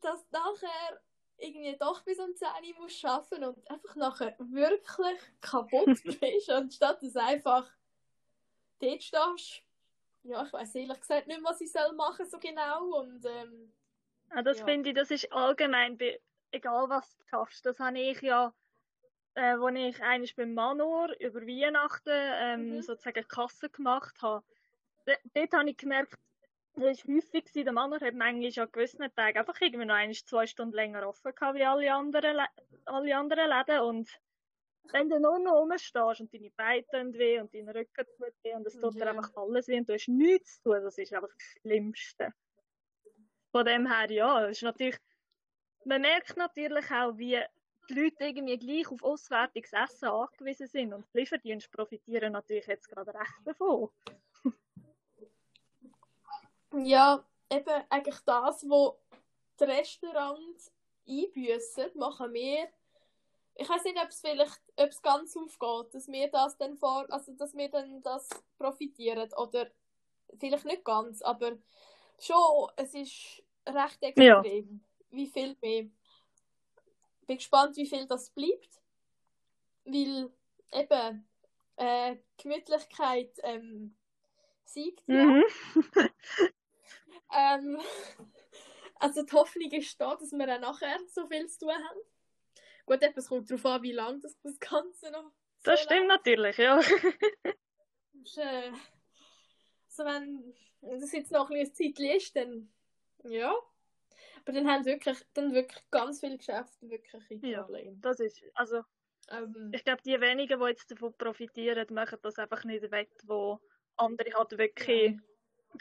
[0.00, 1.00] dass nachher
[1.44, 7.02] irgendwie doch bis um 10 Uhr musst arbeiten und einfach nachher wirklich kaputt bist, anstatt
[7.02, 7.70] dass du einfach
[8.80, 9.62] dort stehst.
[10.22, 13.72] Ja, ich weiß ehrlich gesagt nicht, was ich soll machen so genau und ähm,
[14.34, 14.64] Ja, das Ja.
[14.64, 15.98] finde ich, das ist allgemein,
[16.50, 17.66] egal was du schaffst.
[17.66, 18.54] Das habe ich ja,
[19.34, 22.82] äh, als ich eigentlich beim Manor über Weihnachten ähm, Mhm.
[22.82, 24.44] sozusagen Kasse gemacht habe.
[25.06, 26.14] D dort habe ich gemerkt,
[26.76, 30.14] das war häufig, gewesen, der Manor hat manchmal an gewissen Tagen einfach irgendwie noch einmal
[30.14, 32.40] zwei Stunden länger offen gehabt wie alle anderen,
[32.84, 33.80] alle anderen Läden.
[33.80, 34.20] Und
[34.92, 38.54] wenn du nur noch rumstehst und deine Beine tun weh und dein Rücken tut weh
[38.54, 41.12] und es tut dir einfach alles weh und du hast nichts zu tun, das ist
[41.12, 42.34] einfach das Schlimmste.
[43.52, 44.96] Von dem her, ja, ist natürlich,
[45.84, 47.40] man merkt natürlich auch, wie
[47.88, 52.88] die Leute irgendwie gleich auf auswärtiges Essen angewiesen sind und die Lieferdienste profitieren natürlich jetzt
[52.88, 53.90] gerade recht davon.
[56.78, 58.98] Ja, eben eigentlich das, wo
[59.60, 60.72] die Restaurants
[61.06, 62.68] einbüßen, machen wir.
[63.56, 67.06] Ich weiß nicht, ob es vielleicht, ob es ganz aufgeht, dass wir das dann vor,
[67.08, 69.70] also dass wir dann das profitieren oder
[70.38, 71.52] vielleicht nicht ganz, aber
[72.18, 75.86] schon, es ist recht extrem, wie viel mehr.
[77.26, 78.82] Bin gespannt, wie viel das bleibt,
[79.84, 80.30] weil
[80.72, 81.28] eben
[81.76, 83.94] äh, Gemütlichkeit ähm,
[84.64, 85.24] siegt ja.
[85.24, 85.44] Mhm.
[87.32, 87.78] Ähm,
[88.96, 92.00] also die Hoffnung ist da, dass wir auch nachher so viel zu tun haben.
[92.86, 96.58] Gut, es kommt darauf an, wie lange das, das Ganze noch so Das stimmt natürlich,
[96.58, 96.78] ja.
[98.22, 98.72] Ist, äh,
[99.88, 102.68] also wenn das jetzt noch ein bisschen Zeit ist, dann
[103.24, 103.54] ja.
[104.42, 107.62] Aber dann haben wirklich, dann wirklich ganz viele Geschäfte wirklich Ja.
[107.62, 107.96] Probleme.
[108.00, 108.82] Das ist, also
[109.30, 113.58] Ähm, ich glaube, die wenigen, die jetzt davon profitieren, machen das einfach nicht weg, wo
[113.96, 115.18] andere halt wirklich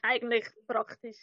[0.01, 1.19] eigentlich praktisch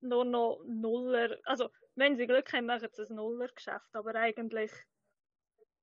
[0.00, 4.72] nur noch Nuller, also wenn sie Glück haben, machen sie ein Nuller-Geschäft, aber eigentlich,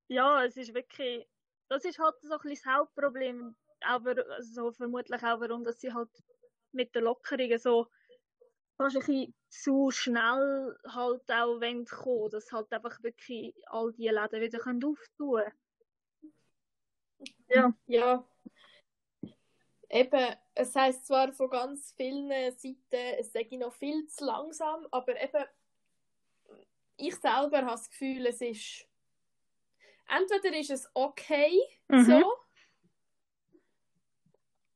[0.08, 1.28] ja, es ist wirklich,
[1.70, 5.94] das ist halt so ein bisschen das Hauptproblem, aber so vermutlich auch, warum dass sie
[5.94, 6.10] halt
[6.72, 7.88] mit den Lockerungen so
[8.78, 14.10] fast ein bisschen zu schnell halt auch wollen kommen, dass halt einfach wirklich all die
[14.10, 15.44] Läden wieder können auftun
[17.50, 17.74] Ja.
[17.88, 18.33] Ja.
[19.94, 22.28] Eben, es heisst zwar von ganz vielen
[22.58, 22.78] Seiten,
[23.20, 25.46] es sei noch viel zu langsam, aber eben,
[26.98, 28.88] ich selber habe das Gefühl, es ist.
[30.08, 32.06] Entweder ist es okay Mhm.
[32.08, 32.34] so,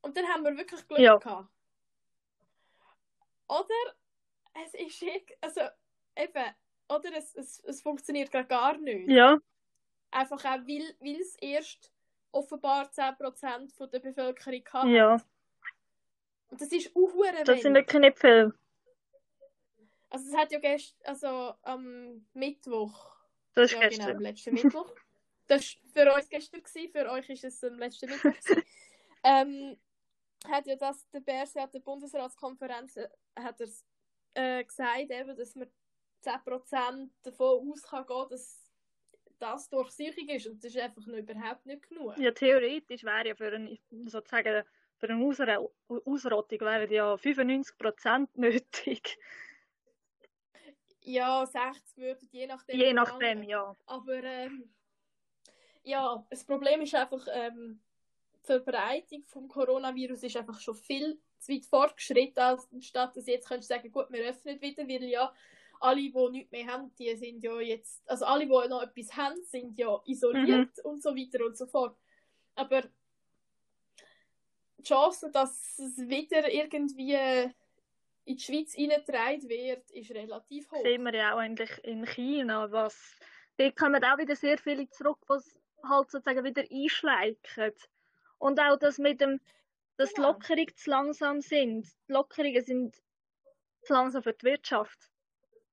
[0.01, 1.17] und dann haben wir wirklich Glück Ja.
[1.17, 1.49] gehabt.
[3.47, 3.95] Oder
[4.65, 5.03] es ist
[5.41, 5.61] also
[6.15, 6.45] eben,
[6.89, 9.09] oder es, es, es funktioniert gerade gar nicht.
[9.09, 9.39] Ja,
[10.11, 11.91] Einfach auch, weil, weil es erst
[12.31, 14.87] offenbar 10% von der Bevölkerung hat.
[14.87, 15.13] ja,
[16.49, 18.53] Und das ist auch das sind wirklich nicht viel.
[20.09, 23.11] Also es hat ja gestern, also am Mittwoch,
[23.53, 24.05] Das ist ja gestern.
[24.05, 24.93] genau, am letzten Mittwoch.
[25.49, 28.33] Das war für uns gestern, gewesen, für euch ist es am letzten Mittwoch.
[29.23, 29.79] ähm,
[30.45, 33.07] hat ja das, der BRC hat der Bundesratskonferenz äh,
[33.39, 33.85] hat er's,
[34.33, 35.69] äh, gesagt, eben, dass man
[36.21, 38.66] 10% davon aus kann gehen, dass
[39.39, 42.17] das Durchsuchung ist und das ist einfach noch überhaupt nicht genug.
[42.17, 44.63] Ja, theoretisch wäre ja für eine, sozusagen,
[44.97, 49.17] für eine Ausro Ausrottung wären ja 95% nötig.
[51.01, 52.79] Ja, 60 würden je nachdem.
[52.79, 53.75] Je nachdem, ja.
[53.85, 54.69] Aber ähm,
[55.83, 57.79] ja, das Problem ist einfach, ähm,
[58.41, 63.47] die Verbreitung vom Coronavirus ist einfach schon viel zu weit fortgeschritten, als anstatt dass jetzt
[63.47, 65.33] könntest du sagen, gut, wir öffnen wieder, weil ja
[65.79, 69.41] alle, die nichts mehr haben, die sind ja jetzt, also alle, die noch etwas haben,
[69.43, 71.97] sind ja isoliert und so weiter und so fort.
[72.55, 72.83] Aber
[74.77, 77.13] die Chance, dass es wieder irgendwie
[78.25, 80.81] in die Schweiz reingetragen wird, ist relativ hoch.
[80.83, 83.15] sehen wir ja auch eigentlich in China, was
[83.57, 87.73] dort kommen auch wieder sehr viele zurück, was halt sozusagen wieder einschleichen.
[88.39, 89.39] Und auch das mit dem,
[89.97, 90.31] dass die Genau.
[90.31, 91.87] Lockerungen zu langsam sind.
[92.07, 92.95] Die Lockerungen sind
[93.81, 95.09] zu langsam für die Wirtschaft,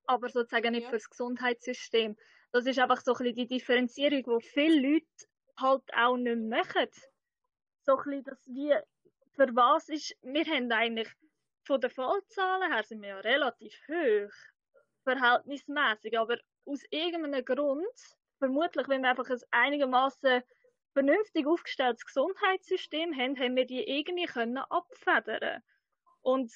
[0.07, 0.89] aber sozusagen nicht Ja.
[0.89, 2.15] für das Gesundheitssystem.
[2.51, 5.05] Das ist einfach so ein bisschen die Differenzierung, die viele Leute
[5.57, 6.89] halt auch nicht machen.
[7.83, 8.73] So ein bisschen das wie,
[9.35, 11.09] für was ist, wir haben eigentlich
[11.63, 14.33] von den Fallzahlen her sind wir ja relativ hoch
[15.03, 17.85] verhältnismäßig, aber aus irgendeinem Grund,
[18.39, 20.43] vermutlich, wenn wir einfach ein einigermaßen
[20.93, 25.61] vernünftig aufgestelltes Gesundheitssystem haben, haben wir die irgendwie können abfedern.
[26.21, 26.51] Und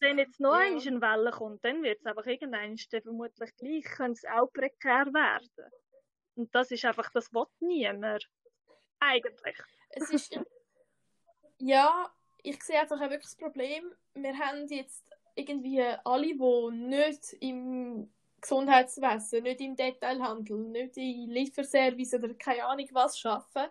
[0.00, 0.66] wenn jetzt noch Ja.
[0.66, 5.72] eine Welle kommt, dann wird es einfach irgendwann vermutlich gleich, könnte es auch prekär werden.
[6.36, 8.28] Und das ist einfach, das will niemand.
[8.98, 9.56] Eigentlich.
[9.90, 10.38] Es ist.
[11.58, 12.10] ja,
[12.42, 13.92] ich sehe einfach auch wirklich das Problem.
[14.14, 22.14] Wir haben jetzt irgendwie alle, die nicht im Gesundheitswesen, nicht im Detailhandel, nicht im Lieferservice
[22.14, 23.70] oder keine Ahnung was arbeiten,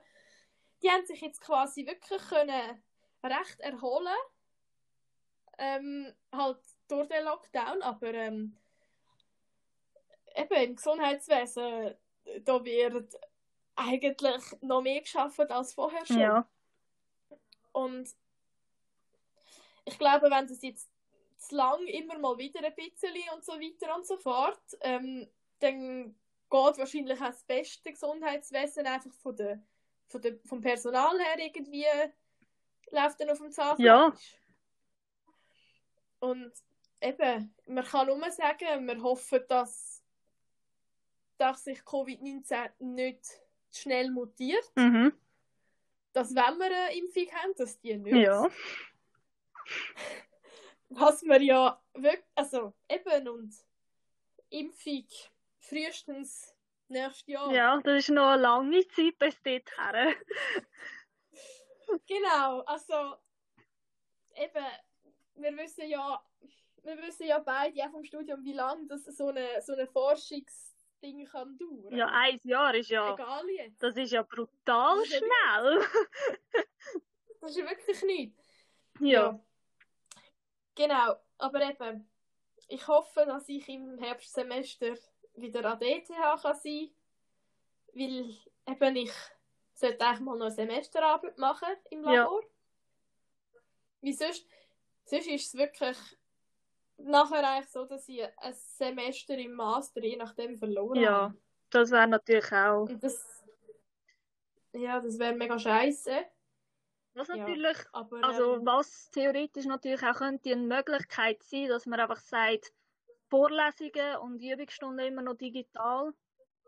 [0.83, 2.83] die haben sich jetzt quasi wirklich können
[3.23, 4.15] recht erholen
[5.60, 8.58] ähm, halt durch den Lockdown, aber ähm,
[10.36, 11.95] eben im Gesundheitswesen,
[12.43, 13.15] da wird
[13.76, 16.19] eigentlich noch mehr geschafft als vorher schon.
[16.19, 16.50] Ja.
[17.72, 18.10] Und
[19.86, 20.89] ich glaube, wenn das jetzt
[21.38, 26.15] zu lang immer mal wieder ein bisschen und so weiter und so fort, ähm, dann
[26.50, 29.62] geht wahrscheinlich auch das beste Gesundheitswesen einfach von der,
[30.08, 31.86] von der, vom Personal her irgendwie
[32.91, 33.86] läuft dann auf dem Zahnfleisch.
[33.86, 34.13] Ja.
[36.19, 36.51] Und
[37.01, 40.03] eben, man kann nur sagen, wir hoffen, dass,
[41.38, 43.25] dass sich Covid-19 nicht
[43.71, 45.13] schnell mutiert, Mhm.
[46.13, 48.15] dass wenn wir eine Impfung haben, dass die nicht.
[48.15, 48.47] Ja.
[50.89, 53.53] Was wir ja wirklich, also eben und
[54.49, 55.05] Impfung
[55.60, 56.55] frühestens
[56.88, 57.51] nächstes Jahr.
[57.53, 60.15] Ja, das ist noch eine lange Zeit bis dorthin.
[62.08, 63.15] Genau, also
[64.36, 64.65] eben,
[65.41, 66.21] wir wissen ja,
[66.84, 71.25] wir wissen ja beide auch vom Studium, wie lange das so eine so eine Forschungsding
[71.25, 71.95] kann dauern.
[71.95, 73.82] Ja, ein Jahr ist ja, Egal jetzt.
[73.82, 75.82] das ist ja brutal Das ist ja schnell.
[77.41, 78.67] Das ist ja wirklich nichts.
[78.99, 79.39] Ja.
[80.75, 82.10] Genau, aber eben,
[82.67, 84.95] ich hoffe, dass ich im Herbstsemester
[85.36, 86.89] wieder an der ETH kann sein
[87.93, 88.36] weil
[88.67, 89.12] eben ich
[89.73, 92.23] sollte eigentlich mal noch eine Semesterarbeit machen im Ja.
[92.23, 92.41] Labor.
[94.02, 94.47] Wie sonst,
[95.10, 95.98] sonst ist es wirklich
[96.98, 101.38] nachher eigentlich so, dass ich ein Semester im Master je nachdem verloren Ja, habe.
[101.69, 102.88] das wäre natürlich auch.
[103.00, 103.43] Das,
[104.74, 106.26] ja, das wäre mega scheiße.
[107.15, 107.38] Was Ja.
[107.38, 112.19] natürlich, Aber also ähm, was theoretisch natürlich auch könnte eine Möglichkeit sein, dass man einfach
[112.19, 112.72] sagt,
[113.30, 116.13] Vorlesungen und Übungsstunden immer noch digital.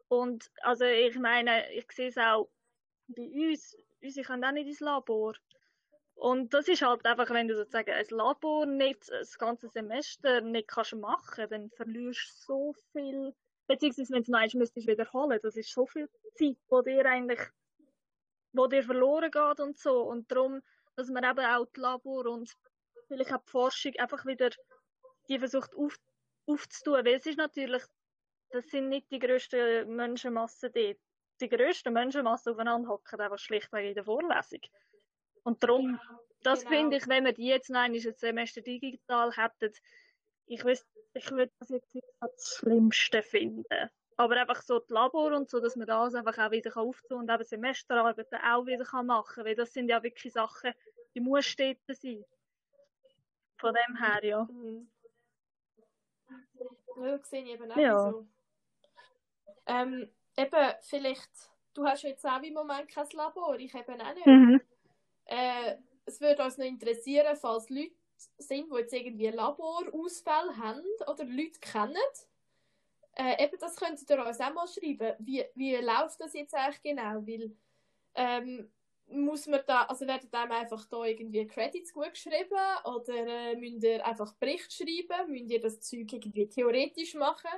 [0.08, 2.50] Und also ich meine, ich sehe es auch
[3.08, 5.34] bei uns, unsere können auch nicht ins Labor.
[6.22, 10.68] Und das ist halt einfach, wenn du sozusagen ein Labor nicht das ganze Semester nicht
[10.68, 13.34] kannst machen, dann verlierst du so viel,
[13.66, 17.40] beziehungsweise wenn du eins müsstest wiederholen, das ist so viel Zeit, wo dir eigentlich,
[18.54, 20.04] wo dir verloren geht und so.
[20.04, 20.62] Und darum,
[20.96, 22.56] dass man eben auch die Labor und
[23.08, 24.52] vielleicht auch die Forschung einfach wieder
[25.28, 25.96] die versucht auf,
[26.46, 27.82] aufzutun, weil es ist natürlich,
[28.52, 31.00] das sind nicht die grössten Menschenmassen dort.
[31.42, 34.62] Die grössten Menschenmassen aufeinander hocken einfach schlichtweg in der Vorlesung.
[35.44, 36.00] Und darum,
[36.44, 36.72] das Genau.
[36.72, 39.74] finde ich, wenn wir die jetzt noch einmal ein Semester digital hätten,
[40.46, 40.64] ich,
[41.14, 43.90] ich würde das jetzt das Schlimmste finden.
[44.18, 47.30] Aber einfach so die Labor und so, dass man das einfach auch wieder auftun kann
[47.30, 49.46] und eben Semesterarbeiten auch wieder kann machen kann.
[49.46, 50.74] Weil das sind ja wirklich Sachen,
[51.16, 52.24] die muss dort sein.
[53.58, 54.44] Von dem her, ja.
[54.44, 54.90] Mhm.
[56.98, 58.12] Ja, sehe ich eben auch Ja.
[58.12, 58.28] so.
[59.66, 61.32] Ähm, eben, vielleicht,
[61.74, 64.26] du hast jetzt auch im Moment kein Labor, ich eben auch nicht.
[64.26, 64.62] Mhm.
[65.32, 67.96] Äh, es würde uns noch interessieren, falls Leute
[68.38, 71.96] sind, die jetzt irgendwie Laborausfälle haben oder Leute kennen.
[73.15, 75.15] Äh, eben, das könntet ihr uns auch mal schreiben.
[75.20, 77.26] Wie, wie läuft das jetzt eigentlich genau?
[77.26, 77.56] Weil,
[78.15, 78.70] ähm,
[79.08, 83.84] muss man da, also werden einem einfach da irgendwie Credits gut geschrieben oder äh, müsst
[83.84, 85.32] ihr einfach Bericht schreiben?
[85.32, 87.52] Müsst ihr das Zeug irgendwie theoretisch machen?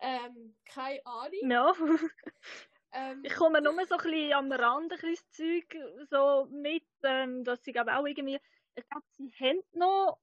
[0.00, 1.50] Ähm, keine Ahnung.
[1.50, 1.72] Ja.
[2.92, 5.76] Ähm, Ich komme nur so ein bisschen am Rand ein bisschen Zeug
[6.10, 8.40] so mit, ähm, dass sie glaube auch irgendwie,
[8.74, 10.18] ich glaube, sie haben noch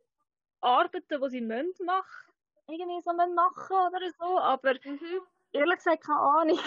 [0.59, 2.33] Arbeiten, die sie müssen machen,
[2.67, 5.21] irgendwie so machen oder so, aber mhm.
[5.53, 6.59] ehrlich gesagt keine Ahnung.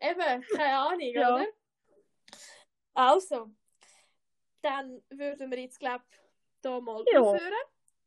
[0.00, 1.34] Eben, keine Ahnung, Ja.
[1.34, 1.46] oder?
[2.94, 3.50] Also,
[4.62, 6.18] dann würden wir jetzt, glaube ich,
[6.62, 7.20] hier mal Ja.
[7.20, 7.52] aufhören.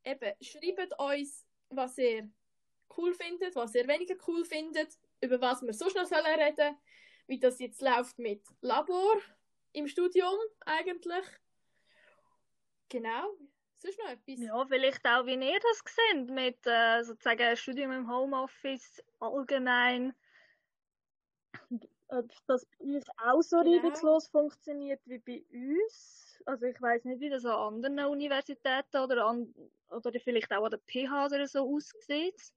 [0.04, 2.30] Eben, schreibt uns, was ihr
[2.98, 6.78] cool findet, was ihr weniger cool findet, über was wir sonst noch sollen reden
[7.28, 9.16] wie das jetzt läuft mit Labor
[9.72, 11.26] im Studium eigentlich.
[12.90, 13.38] Genau.
[13.78, 14.40] Sonst noch etwas?
[14.40, 20.14] Ja, vielleicht auch, wie ihr das seht, mit äh, sozusagen Studium im Homeoffice allgemein.
[22.10, 23.78] Ob das bei euch auch so Genau.
[23.78, 26.42] reibungslos funktioniert wie bei uns.
[26.46, 29.54] Also ich weiß nicht, wie das an anderen Universitäten oder, an,
[29.90, 32.52] oder vielleicht auch an der PH oder so aussieht.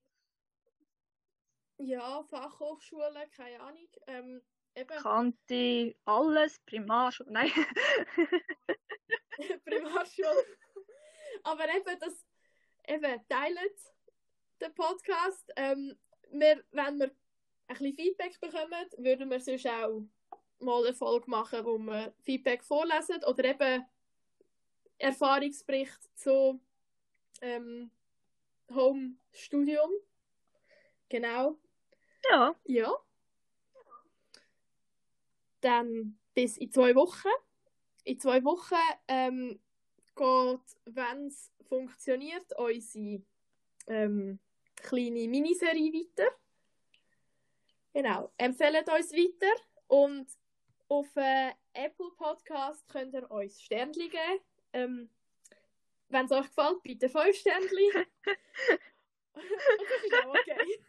[1.78, 3.88] Ja, Fachhochschulen, keine Ahnung.
[4.06, 4.42] Ähm,
[4.74, 7.50] eben, Kante, alles, Primarschule, nein.
[9.64, 10.46] Primarschule.
[11.42, 12.24] Aber eben, das
[12.86, 13.78] eben teilt
[14.60, 15.50] den Podcast.
[15.56, 15.98] Ähm,
[16.30, 17.10] wir, wenn wir
[17.66, 20.02] ein bisschen Feedback bekommen, würden wir sonst auch
[20.60, 23.84] mal eine Folge machen, wo wir Feedback vorlesen oder eben
[24.98, 26.60] Erfahrungsbericht zu
[27.40, 27.90] ähm,
[28.72, 29.90] Home-Studium.
[31.08, 31.58] Genau.
[32.30, 32.54] Ja.
[32.64, 32.92] Ja.
[35.60, 37.28] Dann bis in zwei Wochen.
[38.04, 38.74] In zwei Wochen
[39.08, 39.60] ähm,
[40.14, 43.22] geht, wenn es funktioniert, unsere
[43.86, 44.38] ähm,
[44.76, 46.28] kleine Miniserie weiter.
[47.92, 48.32] Genau.
[48.36, 49.54] Empfehlt uns weiter
[49.86, 50.26] und
[50.88, 54.40] auf äh, Apple Podcast könnt ihr uns Sternchen geben.
[54.72, 55.10] Ähm,
[56.08, 58.06] wenn es euch gefällt, bitte 5 Sternchen.
[59.34, 59.44] das
[60.04, 60.80] ist auch okay.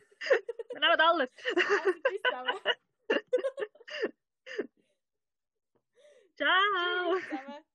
[0.72, 1.30] Wir nehmen alles.
[1.56, 2.60] Also, bis zusammen.
[6.36, 7.16] Ciao.
[7.16, 7.66] Tschüss zusammen.